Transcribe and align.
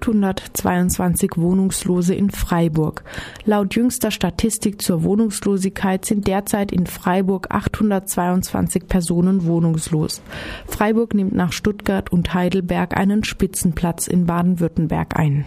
822 0.00 1.32
Wohnungslose 1.36 2.14
in 2.14 2.30
Freiburg. 2.30 3.04
Laut 3.44 3.74
jüngster 3.74 4.10
Statistik 4.10 4.80
zur 4.80 5.02
Wohnungslosigkeit 5.02 6.04
sind 6.04 6.26
derzeit 6.26 6.72
in 6.72 6.86
Freiburg 6.86 7.48
822 7.50 8.86
Personen 8.86 9.44
wohnungslos. 9.44 10.22
Freiburg 10.66 11.14
nimmt 11.14 11.34
nach 11.34 11.52
Stuttgart 11.52 12.10
und 12.10 12.32
Heidelberg 12.34 12.96
einen 12.96 13.24
Spitzenplatz 13.24 14.06
in 14.06 14.26
Baden-Württemberg 14.26 15.18
ein. 15.18 15.46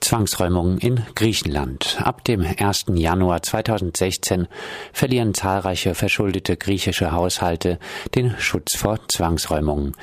Zwangsräumungen 0.00 0.78
in 0.78 1.02
Griechenland. 1.14 1.98
Ab 2.02 2.24
dem 2.24 2.44
1. 2.44 2.86
Januar 2.94 3.42
2016 3.42 4.48
verlieren 4.92 5.34
zahlreiche 5.34 5.94
verschuldete 5.94 6.56
griechische 6.56 7.12
Haushalte 7.12 7.78
den 8.14 8.34
Schutz 8.38 8.76
vor 8.76 8.98
Zwangsräumungen. 9.08 9.94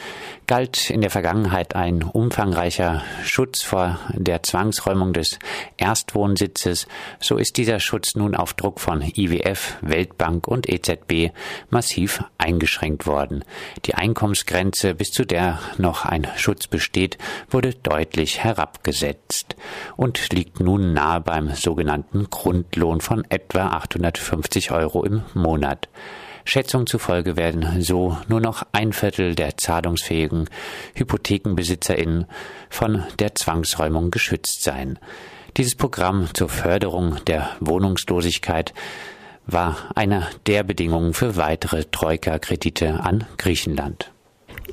Galt 0.45 0.89
in 0.89 1.02
der 1.02 1.09
Vergangenheit 1.09 1.75
ein 1.75 2.04
umfangreicher 2.04 3.04
Schutz 3.25 3.63
vor 3.63 3.99
der 4.13 4.44
Zwangsräumung 4.44 5.12
des 5.12 5.39
Erstwohnsitzes, 5.75 6.88
so 7.20 7.38
ist 7.38 7.58
dieser 7.58 7.80
Schutz 7.80 8.16
nun 8.16 8.34
auf 8.34 8.53
Druck 8.53 8.80
von 8.80 9.02
IWF, 9.02 9.77
Weltbank 9.81 10.48
und 10.48 10.70
EZB 10.70 11.34
massiv 11.70 12.23
eingeschränkt 12.38 13.08
worden. 13.08 13.44
Die 13.86 13.95
Einkommensgrenze, 13.95 14.95
bis 14.95 15.11
zu 15.11 15.25
der 15.25 15.59
noch 15.77 16.05
ein 16.05 16.27
Schutz 16.38 16.67
besteht, 16.67 17.17
wurde 17.50 17.73
deutlich 17.73 18.44
herabgesetzt 18.44 19.58
und 19.96 20.34
liegt 20.34 20.59
nun 20.59 20.94
nahe 20.94 21.22
beim 21.22 21.54
sogenannten 21.55 22.30
Grundlohn 22.30 23.02
von 23.02 23.23
etwa 23.30 23.70
850 23.70 24.72
Euro 24.72 25.04
im 25.04 25.23
Monat. 25.34 25.90
Schätzungen 26.45 26.88
zufolge 26.88 27.36
werden 27.36 27.82
so 27.82 28.18
nur 28.28 28.40
noch 28.40 28.64
ein 28.72 28.94
Viertel 28.94 29.36
der 29.36 29.58
zahlungsfähigen 29.58 30.50
HypothekenbesitzerInnen 30.95 32.26
von 32.70 33.04
der 33.20 33.36
Zwangsräumung 33.36 34.12
geschützt 34.12 34.64
sein. 34.64 34.98
Dieses 35.58 35.76
Programm 35.76 36.34
zur 36.34 36.50
Förderung 36.50 37.17
der 37.26 37.50
Wohnungslosigkeit 37.59 38.73
war 39.45 39.78
eine 39.95 40.28
der 40.45 40.64
Bedingungen 40.64 41.14
für 41.14 41.36
weitere 41.36 41.86
Troika-Kredite 41.86 43.02
an 43.02 43.26
Griechenland. 43.38 44.11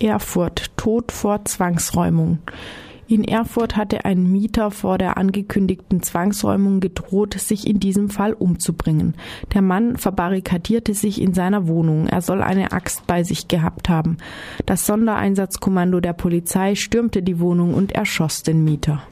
Erfurt 0.01 0.77
Tod 0.77 1.13
vor 1.13 1.45
Zwangsräumung. 1.45 2.39
In 3.07 3.25
Erfurt 3.25 3.77
hatte 3.77 4.05
ein 4.07 4.31
Mieter 4.33 4.71
vor 4.71 4.97
der 4.97 5.19
angekündigten 5.19 6.03
Zwangsräumung 6.03 6.81
gedroht, 6.81 7.35
sich 7.35 7.67
in 7.67 7.79
diesem 7.79 8.09
Fall 8.09 8.33
umzubringen. 8.33 9.15
Der 9.53 9.61
Mann 9.61 9.97
verbarrikadierte 9.97 10.95
sich 10.95 11.21
in 11.21 11.35
seiner 11.35 11.69
Wohnung. 11.69 12.07
Er 12.07 12.23
soll 12.23 12.43
eine 12.43 12.73
Axt 12.73 13.07
bei 13.07 13.23
sich 13.23 13.49
gehabt 13.49 13.89
haben. 13.89 14.17
Das 14.65 14.87
Sondereinsatzkommando 14.87 16.01
der 16.01 16.15
Polizei 16.15 16.75
stürmte 16.75 17.23
die 17.23 17.41
Wohnung 17.41 17.75
und 17.75 17.93
erschoss 17.93 18.43
den 18.43 18.65
Mieter. 18.65 19.03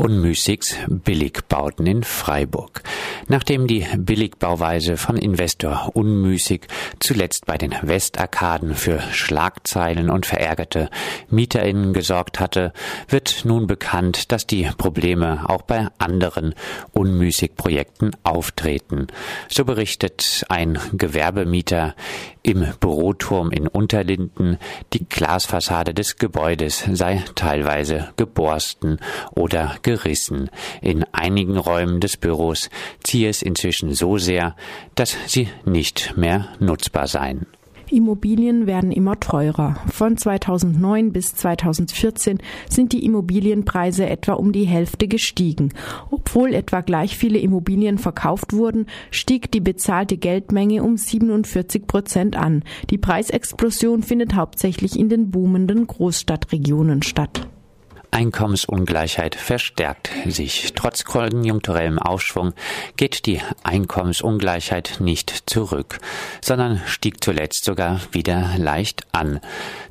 Unmüßigs 0.00 0.76
Billigbauten 0.88 1.86
in 1.86 2.04
Freiburg. 2.04 2.82
Nachdem 3.28 3.66
die 3.66 3.86
Billigbauweise 3.98 4.96
von 4.96 5.18
Investor 5.18 5.90
Unmüßig 5.92 6.62
zuletzt 7.00 7.44
bei 7.44 7.58
den 7.58 7.74
Westarkaden 7.82 8.74
für 8.74 8.98
Schlagzeilen 9.12 10.08
und 10.08 10.24
verärgerte 10.24 10.88
MieterInnen 11.28 11.92
gesorgt 11.92 12.40
hatte, 12.40 12.72
wird 13.08 13.44
nun 13.44 13.66
bekannt, 13.66 14.32
dass 14.32 14.46
die 14.46 14.70
Probleme 14.78 15.44
auch 15.46 15.62
bei 15.62 15.88
anderen 15.98 16.54
Unmüßig-Projekten 16.92 18.12
auftreten. 18.22 19.08
So 19.50 19.66
berichtet 19.66 20.46
ein 20.48 20.78
Gewerbemieter 20.94 21.94
im 22.42 22.66
Büroturm 22.80 23.50
in 23.50 23.68
Unterlinden, 23.68 24.56
die 24.94 25.06
Glasfassade 25.06 25.92
des 25.92 26.16
Gebäudes 26.16 26.84
sei 26.90 27.22
teilweise 27.34 28.08
geborsten 28.16 28.98
oder 29.32 29.76
gerissen. 29.90 30.50
In 30.80 31.04
einigen 31.12 31.56
Räumen 31.56 32.00
des 32.00 32.16
Büros 32.16 32.70
ziehe 33.02 33.28
es 33.28 33.42
inzwischen 33.42 33.92
so 33.94 34.18
sehr, 34.18 34.54
dass 34.94 35.16
sie 35.26 35.48
nicht 35.64 36.14
mehr 36.16 36.48
nutzbar 36.60 37.06
seien. 37.06 37.46
Immobilien 37.90 38.66
werden 38.66 38.92
immer 38.92 39.18
teurer. 39.18 39.76
Von 39.90 40.16
2009 40.16 41.12
bis 41.12 41.34
2014 41.34 42.38
sind 42.68 42.92
die 42.92 43.04
Immobilienpreise 43.04 44.08
etwa 44.08 44.34
um 44.34 44.52
die 44.52 44.64
Hälfte 44.64 45.08
gestiegen. 45.08 45.72
Obwohl 46.10 46.54
etwa 46.54 46.82
gleich 46.82 47.16
viele 47.16 47.38
Immobilien 47.38 47.98
verkauft 47.98 48.52
wurden, 48.52 48.86
stieg 49.10 49.50
die 49.50 49.60
bezahlte 49.60 50.16
Geldmenge 50.16 50.82
um 50.82 50.96
47 50.96 51.86
Prozent 51.86 52.36
an. 52.36 52.62
Die 52.90 52.98
Preisexplosion 52.98 54.02
findet 54.02 54.34
hauptsächlich 54.34 54.98
in 54.98 55.08
den 55.08 55.30
boomenden 55.30 55.86
Großstadtregionen 55.86 57.02
statt. 57.02 57.48
Einkommensungleichheit 58.10 59.34
verstärkt 59.34 60.10
sich. 60.26 60.72
Trotz 60.74 61.04
konjunkturellem 61.04 61.98
Aufschwung 61.98 62.52
geht 62.96 63.26
die 63.26 63.40
Einkommensungleichheit 63.62 64.96
nicht 65.00 65.44
zurück, 65.46 65.98
sondern 66.40 66.80
stieg 66.86 67.22
zuletzt 67.22 67.64
sogar 67.64 68.00
wieder 68.12 68.54
leicht 68.58 69.06
an. 69.12 69.40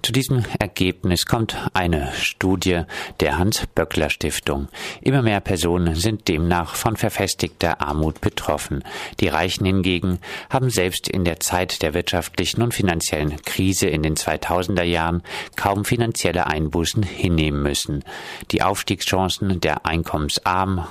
Zu 0.02 0.12
diesem 0.12 0.44
Ergebnis 0.60 1.26
kommt 1.26 1.58
eine 1.74 2.12
Studie 2.14 2.84
der 3.20 3.38
Hans-Böckler-Stiftung. 3.38 4.68
Immer 5.02 5.22
mehr 5.22 5.42
Personen 5.42 5.96
sind 5.96 6.28
demnach 6.28 6.76
von 6.76 6.96
verfestigter 6.96 7.82
Armut 7.82 8.22
betroffen. 8.22 8.84
Die 9.20 9.28
Reichen 9.28 9.66
hingegen 9.66 10.20
haben 10.50 10.70
selbst 10.70 11.08
in 11.08 11.26
der 11.26 11.40
Zeit 11.40 11.82
der 11.82 11.94
wirtschaftlichen 11.94 12.62
und 12.62 12.74
finanziellen 12.74 13.42
Krise 13.44 13.88
in 13.88 14.04
den 14.04 14.16
2000er 14.16 14.84
Jahren 14.84 15.24
kaum 15.56 15.86
finanzielle 15.86 16.48
Einbußen 16.48 17.04
hinnehmen 17.04 17.62
müssen. 17.62 18.04
Die 18.52 18.62
Aufstiegschancen 18.62 19.62
der 19.62 19.86
Einkommensarmen 19.86 20.86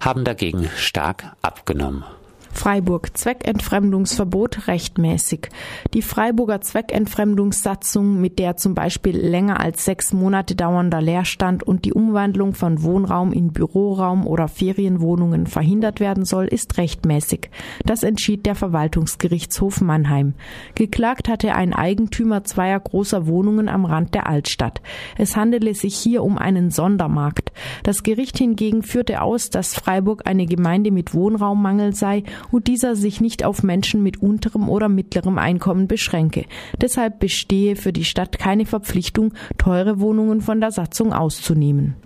haben 0.00 0.24
dagegen 0.24 0.70
stark 0.76 1.32
abgenommen. 1.42 2.04
Freiburg 2.52 3.16
Zweckentfremdungsverbot 3.16 4.66
rechtmäßig. 4.68 5.48
Die 5.94 6.02
Freiburger 6.02 6.60
Zweckentfremdungssatzung, 6.60 8.20
mit 8.20 8.38
der 8.38 8.56
zum 8.56 8.74
Beispiel 8.74 9.16
länger 9.16 9.60
als 9.60 9.84
sechs 9.84 10.12
Monate 10.12 10.54
dauernder 10.54 11.00
Leerstand 11.00 11.62
und 11.62 11.84
die 11.84 11.92
Umwandlung 11.92 12.54
von 12.54 12.82
Wohnraum 12.82 13.32
in 13.32 13.52
Büroraum 13.52 14.26
oder 14.26 14.48
Ferienwohnungen 14.48 15.46
verhindert 15.46 16.00
werden 16.00 16.24
soll, 16.24 16.46
ist 16.46 16.78
rechtmäßig. 16.78 17.50
Das 17.84 18.02
entschied 18.02 18.46
der 18.46 18.54
Verwaltungsgerichtshof 18.54 19.80
Mannheim. 19.80 20.34
Geklagt 20.74 21.28
hatte 21.28 21.54
ein 21.54 21.72
Eigentümer 21.72 22.44
zweier 22.44 22.80
großer 22.80 23.26
Wohnungen 23.26 23.68
am 23.68 23.84
Rand 23.84 24.14
der 24.14 24.26
Altstadt. 24.28 24.80
Es 25.16 25.36
handele 25.36 25.74
sich 25.74 25.96
hier 25.96 26.22
um 26.22 26.38
einen 26.38 26.70
Sondermarkt. 26.70 27.52
Das 27.82 28.02
Gericht 28.02 28.38
hingegen 28.38 28.82
führte 28.82 29.22
aus, 29.22 29.50
dass 29.50 29.74
Freiburg 29.74 30.22
eine 30.26 30.46
Gemeinde 30.46 30.90
mit 30.90 31.14
Wohnraummangel 31.14 31.94
sei 31.94 32.24
und 32.50 32.66
dieser 32.66 32.96
sich 32.96 33.20
nicht 33.20 33.44
auf 33.44 33.62
Menschen 33.62 34.02
mit 34.02 34.22
unterem 34.22 34.68
oder 34.68 34.88
mittlerem 34.88 35.38
Einkommen 35.38 35.88
beschränke. 35.88 36.44
Deshalb 36.80 37.20
bestehe 37.20 37.76
für 37.76 37.92
die 37.92 38.04
Stadt 38.04 38.38
keine 38.38 38.66
Verpflichtung, 38.66 39.34
teure 39.56 40.00
Wohnungen 40.00 40.40
von 40.40 40.60
der 40.60 40.70
Satzung 40.70 41.12
auszunehmen. 41.12 41.96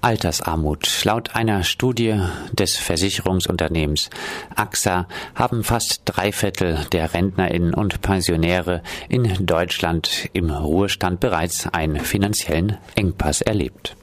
Altersarmut. 0.00 1.04
Laut 1.04 1.34
einer 1.34 1.64
Studie 1.64 2.20
des 2.52 2.76
Versicherungsunternehmens 2.76 4.10
AXA 4.54 5.08
haben 5.34 5.64
fast 5.64 6.02
drei 6.04 6.32
Viertel 6.32 6.86
der 6.92 7.14
Rentnerinnen 7.14 7.74
und 7.74 8.00
Pensionäre 8.00 8.82
in 9.08 9.46
Deutschland 9.46 10.28
im 10.32 10.50
Ruhestand 10.50 11.20
bereits 11.20 11.66
einen 11.66 12.00
finanziellen 12.00 12.78
Engpass 12.94 13.40
erlebt 13.40 13.97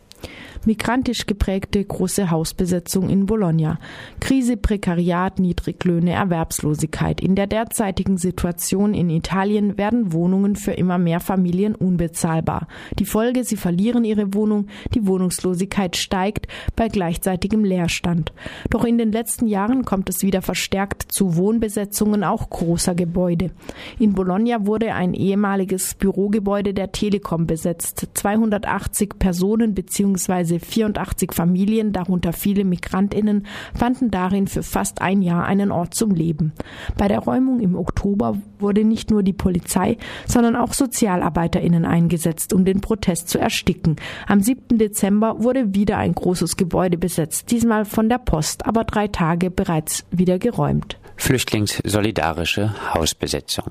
migrantisch 0.65 1.25
geprägte 1.25 1.83
große 1.83 2.31
Hausbesetzung 2.31 3.09
in 3.09 3.25
Bologna, 3.25 3.79
Krise, 4.19 4.57
Prekariat, 4.57 5.39
Niedriglöhne, 5.39 6.11
Erwerbslosigkeit. 6.11 7.21
In 7.21 7.35
der 7.35 7.47
derzeitigen 7.47 8.17
Situation 8.17 8.93
in 8.93 9.09
Italien 9.09 9.77
werden 9.77 10.13
Wohnungen 10.13 10.55
für 10.55 10.71
immer 10.71 10.97
mehr 10.97 11.19
Familien 11.19 11.75
unbezahlbar. 11.75 12.67
Die 12.99 13.05
Folge, 13.05 13.43
sie 13.43 13.57
verlieren 13.57 14.05
ihre 14.05 14.33
Wohnung, 14.33 14.67
die 14.93 15.07
Wohnungslosigkeit 15.07 15.95
steigt 15.95 16.47
bei 16.75 16.87
gleichzeitigem 16.87 17.63
Leerstand. 17.63 18.33
Doch 18.69 18.83
in 18.83 18.97
den 18.97 19.11
letzten 19.11 19.47
Jahren 19.47 19.85
kommt 19.85 20.09
es 20.09 20.23
wieder 20.23 20.41
verstärkt 20.41 21.11
zu 21.11 21.35
Wohnbesetzungen 21.35 22.23
auch 22.23 22.49
großer 22.49 22.95
Gebäude. 22.95 23.51
In 23.99 24.13
Bologna 24.13 24.65
wurde 24.65 24.93
ein 24.93 25.13
ehemaliges 25.13 25.95
Bürogebäude 25.95 26.73
der 26.73 26.91
Telekom 26.91 27.47
besetzt. 27.47 28.07
280 28.13 29.19
Personen 29.19 29.73
bzw. 29.73 30.54
Diese 30.55 30.65
84 30.65 31.33
Familien, 31.33 31.91
darunter 31.91 32.31
viele 32.31 32.63
Migrantinnen, 32.63 33.45
fanden 33.77 34.09
darin 34.09 34.47
für 34.47 34.63
fast 34.63 35.01
ein 35.01 35.21
Jahr 35.21 35.45
einen 35.45 35.69
Ort 35.69 35.95
zum 35.95 36.11
Leben. 36.11 36.53
Bei 36.97 37.09
der 37.09 37.19
Räumung 37.19 37.59
im 37.59 37.75
Oktober 37.75 38.37
wurde 38.59 38.85
nicht 38.85 39.11
nur 39.11 39.21
die 39.21 39.33
Polizei, 39.33 39.97
sondern 40.25 40.55
auch 40.55 40.71
Sozialarbeiterinnen 40.71 41.83
eingesetzt, 41.83 42.53
um 42.53 42.63
den 42.63 42.79
Protest 42.79 43.27
zu 43.27 43.37
ersticken. 43.37 43.97
Am 44.27 44.39
7. 44.41 44.77
Dezember 44.77 45.43
wurde 45.43 45.75
wieder 45.75 45.97
ein 45.97 46.15
großes 46.15 46.55
Gebäude 46.55 46.97
besetzt, 46.97 47.51
diesmal 47.51 47.83
von 47.83 48.07
der 48.07 48.19
Post, 48.19 48.65
aber 48.65 48.85
drei 48.85 49.09
Tage 49.09 49.51
bereits 49.51 50.05
wieder 50.11 50.39
geräumt. 50.39 50.97
Flüchtlingssolidarische 51.17 52.93
Hausbesetzung. 52.93 53.65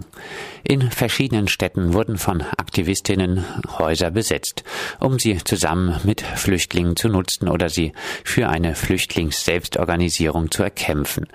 In 0.63 0.91
verschiedenen 0.91 1.47
Städten 1.47 1.93
wurden 1.93 2.17
von 2.17 2.41
Aktivistinnen 2.41 3.45
Häuser 3.79 4.11
besetzt, 4.11 4.65
um 4.99 5.19
sie 5.19 5.39
zusammen 5.45 6.01
mit 6.05 6.23
Flüchtlingen 6.23 6.97
zu 6.97 7.09
nutzen 7.09 7.49
oder 7.49 7.69
sie 7.69 7.93
für 8.25 8.49
eine 8.49 8.75
Flüchtlingsselbstorganisierung 8.75 10.51
zu 10.51 10.63
erkämpfen. 10.63 11.27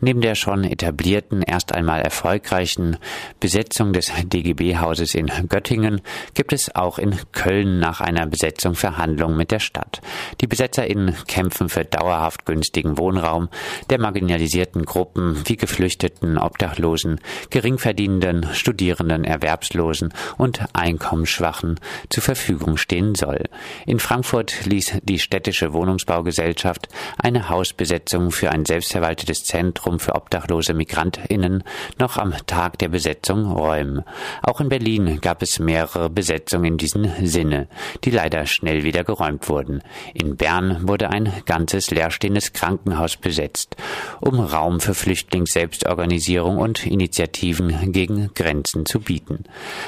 Neben 0.00 0.20
der 0.20 0.34
schon 0.34 0.64
etablierten, 0.64 1.42
erst 1.42 1.72
einmal 1.72 2.00
erfolgreichen 2.00 2.96
Besetzung 3.38 3.92
des 3.92 4.10
DGB-Hauses 4.24 5.14
in 5.14 5.30
Göttingen 5.48 6.00
gibt 6.34 6.52
es 6.52 6.74
auch 6.74 6.98
in 6.98 7.16
Köln 7.30 7.78
nach 7.78 8.00
einer 8.00 8.26
Besetzung 8.26 8.74
Verhandlungen 8.74 9.36
mit 9.36 9.50
der 9.52 9.60
Stadt. 9.60 10.00
Die 10.40 10.46
BesetzerInnen 10.46 11.14
kämpfen 11.26 11.68
für 11.68 11.84
dauerhaft 11.84 12.46
günstigen 12.46 12.98
Wohnraum 12.98 13.48
der 13.90 14.00
marginalisierten 14.00 14.84
Gruppen 14.84 15.40
wie 15.46 15.51
Geflüchteten, 15.56 16.38
Obdachlosen, 16.38 17.20
geringverdienenden, 17.50 18.46
Studierenden, 18.52 19.24
Erwerbslosen 19.24 20.12
und 20.38 20.60
Einkommensschwachen 20.72 21.78
zur 22.10 22.22
Verfügung 22.22 22.76
stehen 22.76 23.14
soll. 23.14 23.44
In 23.86 23.98
Frankfurt 23.98 24.66
ließ 24.66 24.98
die 25.02 25.18
städtische 25.18 25.72
Wohnungsbaugesellschaft 25.72 26.88
eine 27.18 27.48
Hausbesetzung 27.48 28.30
für 28.30 28.50
ein 28.50 28.64
selbstverwaltetes 28.64 29.44
Zentrum 29.44 29.98
für 29.98 30.14
obdachlose 30.14 30.74
MigrantInnen 30.74 31.64
noch 31.98 32.16
am 32.16 32.34
Tag 32.46 32.78
der 32.78 32.88
Besetzung 32.88 33.50
räumen. 33.50 34.04
Auch 34.42 34.60
in 34.60 34.68
Berlin 34.68 35.20
gab 35.20 35.42
es 35.42 35.58
mehrere 35.58 36.10
Besetzungen 36.10 36.72
in 36.72 36.76
diesem 36.78 37.10
Sinne, 37.22 37.68
die 38.04 38.10
leider 38.10 38.46
schnell 38.46 38.84
wieder 38.84 39.04
geräumt 39.04 39.48
wurden. 39.48 39.82
In 40.14 40.36
Bern 40.36 40.88
wurde 40.88 41.10
ein 41.10 41.32
ganzes 41.46 41.90
leerstehendes 41.90 42.52
Krankenhaus 42.52 43.16
besetzt, 43.16 43.76
um 44.20 44.40
Raum 44.40 44.80
für 44.80 44.94
Flüchtlingsselbstorganisierung 45.42 46.58
und 46.58 46.86
Initiativen 46.86 47.92
gegen 47.92 48.30
Grenzen 48.34 48.86
zu 48.86 49.00
bieten. 49.00 49.44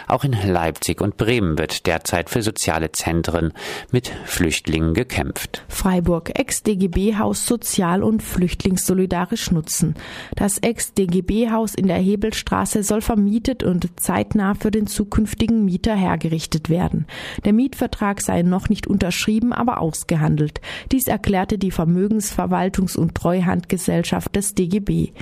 Auch 0.09 0.25
in 0.25 0.33
Leipzig 0.33 1.01
und 1.01 1.17
Bremen 1.17 1.59
wird 1.59 1.87
derzeit 1.87 2.31
für 2.31 2.43
soziale 2.43 2.93
Zentren 2.93 3.53
mit 3.91 4.13
Flüchtlingen 4.25 4.95
gekämpft. 4.95 5.65
Freiburg 5.69 6.39
Ex-DGB-Haus 6.39 7.47
sozial 7.47 8.03
und 8.03 8.23
flüchtlingssolidarisch 8.23 9.51
nutzen. 9.51 9.95
Das 10.37 10.59
Ex-DGB-Haus 10.59 11.75
in 11.75 11.87
der 11.87 11.99
Hebelstraße 11.99 12.83
soll 12.83 13.01
vermietet 13.01 13.63
und 13.63 13.89
zeitnah 14.01 14.55
für 14.55 14.71
den 14.71 14.87
zukünftigen 14.87 15.65
Mieter 15.65 15.95
hergerichtet 15.95 16.69
werden. 16.69 17.07
Der 17.45 17.53
Mietvertrag 17.53 18.21
sei 18.21 18.43
noch 18.43 18.69
nicht 18.69 18.87
unterschrieben, 18.87 19.53
aber 19.53 19.81
ausgehandelt. 19.81 20.61
Dies 20.91 21.07
erklärte 21.07 21.59
die 21.59 21.73
Vermögensverwaltungs- 21.73 22.97
und 22.97 23.15
Treuhandgesellschaft 23.15 24.35
des 24.37 24.55
DGB. 24.55 25.13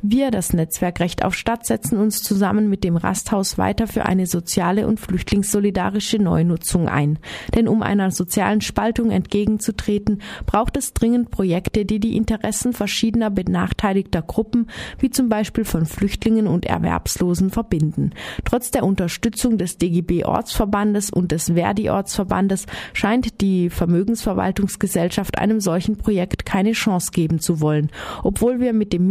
Wir, 0.00 0.30
das 0.30 0.52
Netzwerk 0.52 1.00
Recht 1.00 1.24
auf 1.24 1.34
Stadt, 1.34 1.66
setzen 1.66 1.98
uns 1.98 2.22
zusammen 2.22 2.68
mit 2.68 2.84
dem 2.84 2.96
Rasthaus 2.96 3.58
weiter 3.58 3.86
für 3.86 4.06
eine 4.06 4.26
soziale 4.26 4.86
und 4.86 5.00
flüchtlingssolidarische 5.00 6.18
Neunutzung 6.18 6.88
ein. 6.88 7.18
Denn 7.54 7.68
um 7.68 7.82
einer 7.82 8.10
sozialen 8.10 8.60
Spaltung 8.60 9.10
entgegenzutreten, 9.10 10.22
braucht 10.46 10.76
es 10.76 10.92
dringend 10.92 11.30
Projekte, 11.30 11.84
die 11.84 12.00
die 12.00 12.16
Interessen 12.16 12.72
verschiedener 12.72 13.30
benachteiligter 13.30 14.22
Gruppen, 14.22 14.68
wie 14.98 15.10
zum 15.10 15.28
Beispiel 15.28 15.64
von 15.64 15.86
Flüchtlingen 15.86 16.46
und 16.46 16.66
Erwerbslosen, 16.66 17.50
verbinden. 17.50 18.10
Trotz 18.44 18.70
der 18.70 18.84
Unterstützung 18.84 19.58
des 19.58 19.78
DGB 19.78 20.24
Ortsverbandes 20.24 21.10
und 21.10 21.32
des 21.32 21.52
Verdi 21.54 21.90
Ortsverbandes 21.90 22.66
scheint 22.92 23.40
die 23.40 23.70
Vermögensverwaltungsgesellschaft 23.70 25.38
einem 25.38 25.60
solchen 25.60 25.96
Projekt 25.96 26.44
keine 26.44 26.72
Chance 26.72 27.10
geben 27.12 27.40
zu 27.40 27.60
wollen, 27.60 27.90
obwohl 28.22 28.60
wir 28.60 28.72
mit 28.72 28.92
dem 28.92 29.06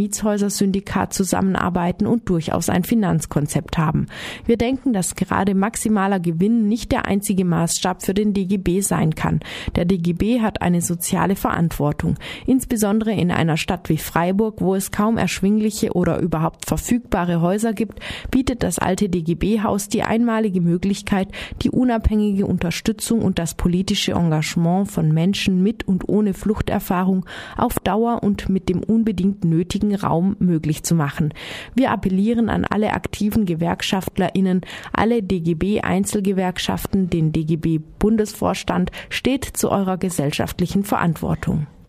Mietshäuser-Syndikat 0.62 1.12
zusammenarbeiten 1.12 2.06
und 2.06 2.28
durchaus 2.28 2.68
ein 2.68 2.84
Finanzkonzept 2.84 3.78
haben. 3.78 4.06
Wir 4.46 4.56
denken, 4.56 4.92
dass 4.92 5.16
gerade 5.16 5.54
maximaler 5.54 6.20
Gewinn 6.20 6.68
nicht 6.68 6.92
der 6.92 7.06
einzige 7.06 7.44
Maßstab 7.44 8.02
für 8.02 8.14
den 8.14 8.32
DGB 8.32 8.80
sein 8.80 9.14
kann. 9.14 9.40
Der 9.74 9.84
DGB 9.84 10.40
hat 10.40 10.62
eine 10.62 10.80
soziale 10.80 11.36
Verantwortung, 11.36 12.16
insbesondere 12.46 13.12
in 13.12 13.30
einer 13.30 13.56
Stadt 13.56 13.88
wie 13.88 13.98
Freiburg, 13.98 14.60
wo 14.60 14.74
es 14.74 14.90
kaum 14.90 15.18
erschwingliche 15.18 15.92
oder 15.92 16.18
überhaupt 16.20 16.66
verfügbare 16.66 17.40
Häuser 17.40 17.72
gibt, 17.72 18.00
bietet 18.30 18.62
das 18.62 18.78
alte 18.78 19.08
DGB-Haus 19.08 19.88
die 19.88 20.02
einmalige 20.02 20.60
Möglichkeit, 20.60 21.28
die 21.62 21.70
unabhängige 21.70 22.46
Unterstützung 22.46 23.22
und 23.22 23.38
das 23.38 23.54
politische 23.54 24.12
Engagement 24.12 24.90
von 24.90 25.12
Menschen 25.12 25.62
mit 25.62 25.86
und 25.86 26.08
ohne 26.08 26.34
Fluchterfahrung 26.34 27.26
auf 27.56 27.78
Dauer 27.80 28.22
und 28.22 28.48
mit 28.48 28.68
dem 28.68 28.82
unbedingt 28.82 29.44
nötigen 29.44 29.94
Raum 29.94 30.36
möglich 30.52 30.82
zu 30.82 30.94
machen. 30.94 31.32
Wir 31.74 31.90
appellieren 31.90 32.50
an 32.50 32.66
alle 32.66 32.92
aktiven 32.92 33.46
GewerkschaftlerInnen, 33.46 34.60
alle 34.92 35.22
DGB-Einzelgewerkschaften, 35.22 37.08
den 37.08 37.32
DGB-Bundesvorstand, 37.32 38.90
steht 39.08 39.44
zu 39.44 39.70
eurer 39.70 39.96
gesellschaftlichen 39.96 40.84
Verantwortung. 40.84 41.66